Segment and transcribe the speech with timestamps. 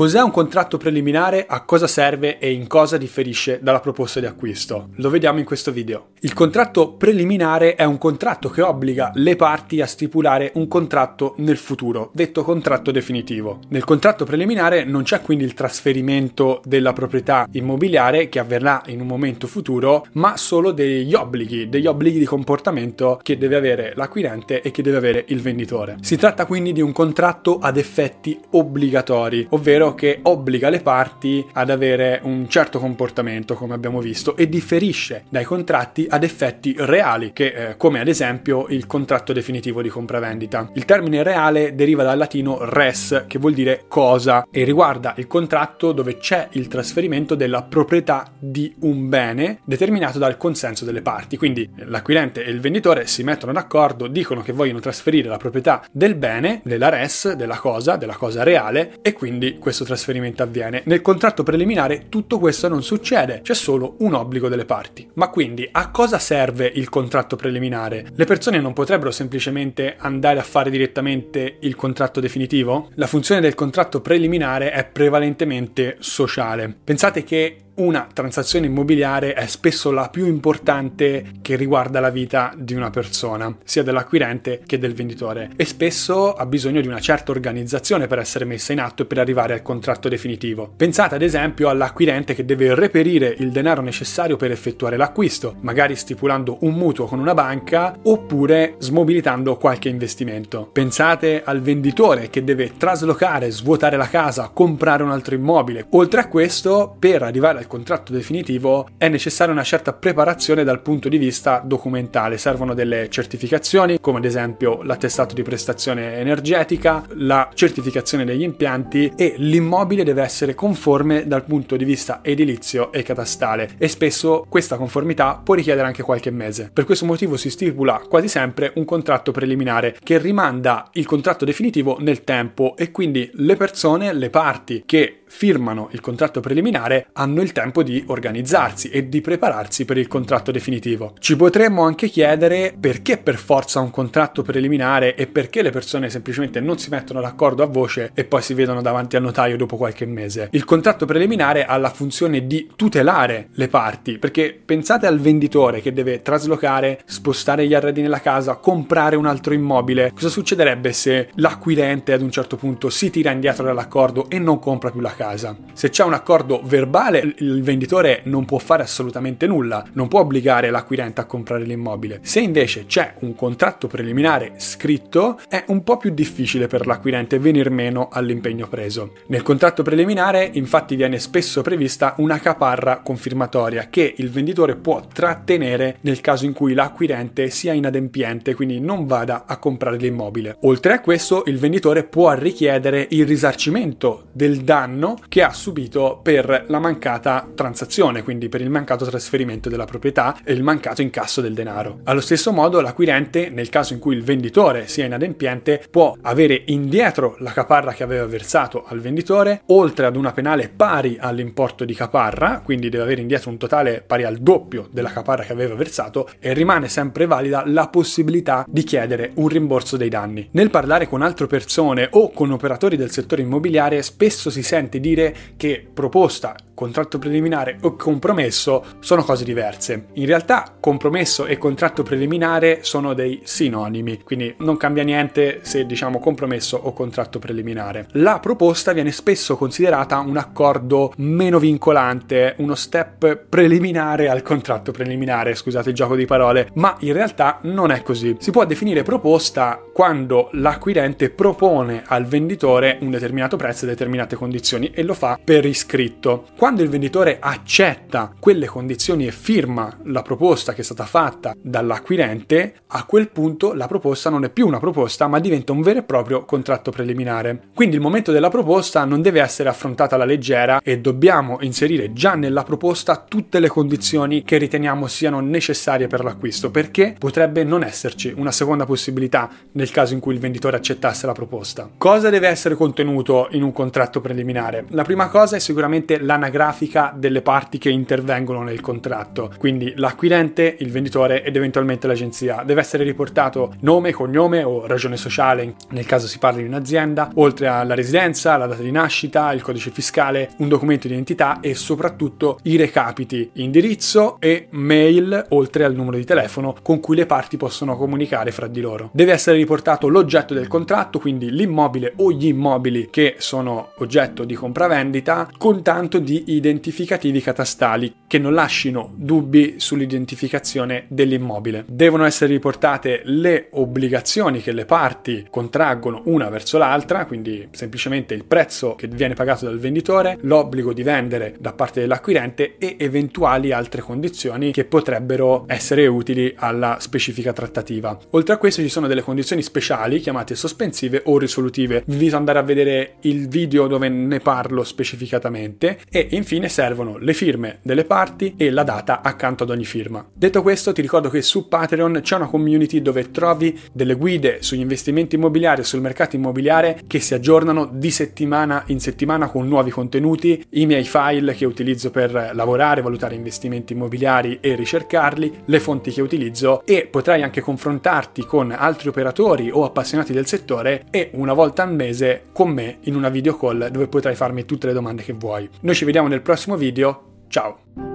[0.00, 4.88] Cos'è un contratto preliminare, a cosa serve e in cosa differisce dalla proposta di acquisto?
[4.94, 6.12] Lo vediamo in questo video.
[6.20, 11.58] Il contratto preliminare è un contratto che obbliga le parti a stipulare un contratto nel
[11.58, 13.58] futuro, detto contratto definitivo.
[13.68, 19.06] Nel contratto preliminare non c'è quindi il trasferimento della proprietà immobiliare che avverrà in un
[19.06, 24.70] momento futuro, ma solo degli obblighi, degli obblighi di comportamento che deve avere l'acquirente e
[24.70, 25.98] che deve avere il venditore.
[26.00, 31.70] Si tratta quindi di un contratto ad effetti obbligatori, ovvero che obbliga le parti ad
[31.70, 37.46] avere un certo comportamento, come abbiamo visto, e differisce dai contratti ad effetti reali, che,
[37.46, 40.70] eh, come ad esempio il contratto definitivo di compravendita.
[40.74, 45.92] Il termine reale deriva dal latino res, che vuol dire cosa, e riguarda il contratto
[45.92, 51.36] dove c'è il trasferimento della proprietà di un bene determinato dal consenso delle parti.
[51.36, 56.14] Quindi l'acquirente e il venditore si mettono d'accordo, dicono che vogliono trasferire la proprietà del
[56.14, 60.82] bene, della res, della cosa, della cosa reale, e quindi questo trasferimento avviene.
[60.86, 65.08] Nel contratto preliminare tutto questo non succede, c'è solo un obbligo delle parti.
[65.14, 68.06] Ma quindi a cosa serve il contratto preliminare?
[68.14, 72.90] Le persone non potrebbero semplicemente andare a fare direttamente il contratto definitivo?
[72.94, 76.74] La funzione del contratto preliminare è prevalentemente sociale.
[76.82, 82.74] Pensate che una transazione immobiliare è spesso la più importante che riguarda la vita di
[82.74, 88.06] una persona, sia dell'acquirente che del venditore, e spesso ha bisogno di una certa organizzazione
[88.06, 90.72] per essere messa in atto e per arrivare al contratto definitivo.
[90.76, 96.58] Pensate ad esempio all'acquirente che deve reperire il denaro necessario per effettuare l'acquisto, magari stipulando
[96.60, 100.68] un mutuo con una banca oppure smobilitando qualche investimento.
[100.72, 105.86] Pensate al venditore che deve traslocare, svuotare la casa, comprare un altro immobile.
[105.90, 111.08] Oltre a questo, per arrivare al contratto definitivo è necessaria una certa preparazione dal punto
[111.08, 112.36] di vista documentale.
[112.36, 119.34] Servono delle certificazioni, come ad esempio l'attestato di prestazione energetica, la certificazione degli impianti e
[119.38, 125.40] l'immobile deve essere conforme dal punto di vista edilizio e catastale e spesso questa conformità
[125.42, 126.70] può richiedere anche qualche mese.
[126.72, 131.98] Per questo motivo si stipula quasi sempre un contratto preliminare che rimanda il contratto definitivo
[132.00, 137.52] nel tempo e quindi le persone, le parti che firmano il contratto preliminare hanno il
[137.52, 141.14] tempo di organizzarsi e di prepararsi per il contratto definitivo.
[141.20, 146.58] Ci potremmo anche chiedere perché per forza un contratto preliminare e perché le persone semplicemente
[146.58, 150.04] non si mettono d'accordo a voce e poi si vedono davanti al notaio dopo qualche
[150.04, 150.48] mese.
[150.50, 155.92] Il contratto preliminare ha la funzione di tutelare le parti, perché pensate al venditore che
[155.92, 160.10] deve traslocare, spostare gli arredi nella casa, comprare un altro immobile.
[160.12, 164.90] Cosa succederebbe se l'acquirente ad un certo punto si tira indietro dall'accordo e non compra
[164.90, 165.19] più la casa?
[165.20, 165.54] Casa.
[165.74, 170.70] Se c'è un accordo verbale, il venditore non può fare assolutamente nulla, non può obbligare
[170.70, 172.20] l'acquirente a comprare l'immobile.
[172.22, 177.68] Se invece c'è un contratto preliminare scritto, è un po' più difficile per l'acquirente venir
[177.68, 179.12] meno all'impegno preso.
[179.26, 185.98] Nel contratto preliminare, infatti, viene spesso prevista una caparra confermatoria che il venditore può trattenere
[186.00, 190.56] nel caso in cui l'acquirente sia inadempiente, quindi non vada a comprare l'immobile.
[190.62, 196.64] Oltre a questo, il venditore può richiedere il risarcimento del danno che ha subito per
[196.68, 201.54] la mancata transazione, quindi per il mancato trasferimento della proprietà e il mancato incasso del
[201.54, 202.00] denaro.
[202.04, 207.36] Allo stesso modo l'acquirente, nel caso in cui il venditore sia inadempiente, può avere indietro
[207.38, 212.60] la caparra che aveva versato al venditore, oltre ad una penale pari all'importo di caparra,
[212.64, 216.52] quindi deve avere indietro un totale pari al doppio della caparra che aveva versato e
[216.52, 220.48] rimane sempre valida la possibilità di chiedere un rimborso dei danni.
[220.52, 225.34] Nel parlare con altre persone o con operatori del settore immobiliare spesso si sente dire
[225.56, 230.06] che proposta, contratto preliminare o compromesso sono cose diverse.
[230.14, 236.18] In realtà compromesso e contratto preliminare sono dei sinonimi, quindi non cambia niente se diciamo
[236.18, 238.06] compromesso o contratto preliminare.
[238.12, 245.54] La proposta viene spesso considerata un accordo meno vincolante, uno step preliminare al contratto preliminare,
[245.54, 248.36] scusate il gioco di parole, ma in realtà non è così.
[248.38, 254.90] Si può definire proposta quando l'acquirente propone al venditore un determinato prezzo e determinate condizioni
[254.94, 256.46] e lo fa per iscritto.
[256.56, 262.74] Quando il venditore accetta quelle condizioni e firma la proposta che è stata fatta dall'acquirente,
[262.86, 266.02] a quel punto la proposta non è più una proposta, ma diventa un vero e
[266.04, 267.62] proprio contratto preliminare.
[267.74, 272.34] Quindi il momento della proposta non deve essere affrontata alla leggera e dobbiamo inserire già
[272.34, 278.32] nella proposta tutte le condizioni che riteniamo siano necessarie per l'acquisto, perché potrebbe non esserci
[278.36, 281.90] una seconda possibilità nel caso in cui il venditore accettasse la proposta.
[281.98, 284.84] Cosa deve essere contenuto in un contratto preliminare?
[284.90, 290.76] La prima cosa è sicuramente l'anagramma grafica delle parti che intervengono nel contratto, quindi l'acquirente,
[290.80, 292.64] il venditore ed eventualmente l'agenzia.
[292.66, 297.66] Deve essere riportato nome, cognome o ragione sociale nel caso si parli di un'azienda, oltre
[297.66, 302.58] alla residenza, la data di nascita, il codice fiscale, un documento di identità e soprattutto
[302.64, 307.96] i recapiti, indirizzo e mail, oltre al numero di telefono con cui le parti possono
[307.96, 309.08] comunicare fra di loro.
[309.14, 314.54] Deve essere riportato l'oggetto del contratto, quindi l'immobile o gli immobili che sono oggetto di
[314.54, 321.84] compravendita, con tanto di identificativi catastali che non lasciino dubbi sull'identificazione dell'immobile.
[321.88, 328.44] Devono essere riportate le obbligazioni che le parti contraggono una verso l'altra, quindi semplicemente il
[328.44, 334.02] prezzo che viene pagato dal venditore, l'obbligo di vendere da parte dell'acquirente e eventuali altre
[334.02, 338.18] condizioni che potrebbero essere utili alla specifica trattativa.
[338.30, 342.02] Oltre a questo ci sono delle condizioni speciali chiamate sospensive o risolutive.
[342.06, 347.18] Vi invito ad andare a vedere il video dove ne parlo specificatamente e infine servono
[347.18, 350.24] le firme delle parti e la data accanto ad ogni firma.
[350.32, 354.80] Detto questo ti ricordo che su Patreon c'è una community dove trovi delle guide sugli
[354.80, 359.90] investimenti immobiliari e sul mercato immobiliare che si aggiornano di settimana in settimana con nuovi
[359.90, 366.10] contenuti, i miei file che utilizzo per lavorare, valutare investimenti immobiliari e ricercarli, le fonti
[366.10, 371.52] che utilizzo e potrai anche confrontarti con altri operatori o appassionati del settore e una
[371.52, 375.22] volta al mese con me in una video call dove potrai farmi tutte le domande
[375.22, 375.68] che vuoi.
[375.80, 378.09] Noi ci vediamo nel prossimo video, ciao!